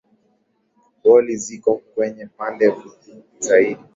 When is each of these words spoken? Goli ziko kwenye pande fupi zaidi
Goli 1.03 1.35
ziko 1.43 1.71
kwenye 1.93 2.25
pande 2.37 2.65
fupi 2.77 3.11
zaidi 3.39 3.83